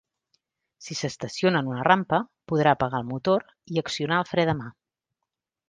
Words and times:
Si 0.85 0.95
s'estaciona 1.01 1.61
en 1.65 1.69
una 1.73 1.83
rampa, 1.89 2.21
caldrà 2.53 2.73
apagar 2.77 3.03
el 3.03 3.07
motor, 3.13 3.47
i 3.77 3.81
accionar 3.85 4.21
el 4.25 4.29
fre 4.35 4.51
de 4.53 4.57
mà. 4.65 4.75